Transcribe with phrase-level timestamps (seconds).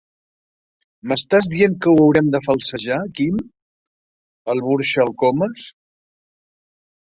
[1.11, 3.37] M'estàs dient que ho haurem de falsejar, Quim?
[3.53, 5.71] —el burxa el Comas.